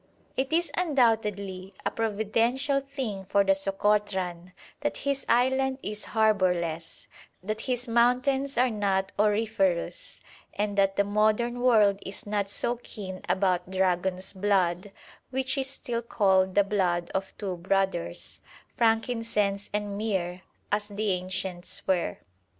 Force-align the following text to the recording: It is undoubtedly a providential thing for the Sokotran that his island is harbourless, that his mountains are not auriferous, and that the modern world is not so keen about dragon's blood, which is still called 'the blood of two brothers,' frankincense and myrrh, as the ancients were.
It 0.35 0.51
is 0.51 0.71
undoubtedly 0.75 1.75
a 1.85 1.91
providential 1.91 2.79
thing 2.79 3.25
for 3.25 3.43
the 3.43 3.53
Sokotran 3.53 4.51
that 4.79 4.97
his 5.05 5.27
island 5.29 5.77
is 5.83 6.05
harbourless, 6.17 7.05
that 7.43 7.61
his 7.69 7.87
mountains 7.87 8.57
are 8.57 8.71
not 8.71 9.11
auriferous, 9.19 10.19
and 10.55 10.75
that 10.75 10.95
the 10.95 11.03
modern 11.03 11.59
world 11.59 11.99
is 12.03 12.25
not 12.25 12.49
so 12.49 12.77
keen 12.81 13.21
about 13.29 13.69
dragon's 13.69 14.33
blood, 14.33 14.91
which 15.29 15.55
is 15.55 15.69
still 15.69 16.01
called 16.01 16.55
'the 16.55 16.63
blood 16.63 17.11
of 17.13 17.37
two 17.37 17.57
brothers,' 17.57 18.39
frankincense 18.75 19.69
and 19.71 19.99
myrrh, 19.99 20.41
as 20.71 20.87
the 20.87 21.11
ancients 21.11 21.85
were. 21.85 22.17